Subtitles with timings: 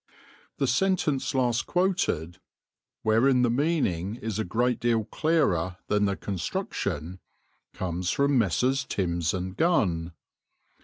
[0.57, 2.39] The sentence last quoted,
[3.03, 7.19] wherein the meaning is a great deal clearer than the construction,
[7.75, 8.83] comes from Messrs.
[8.83, 10.13] Timbs and Gunn.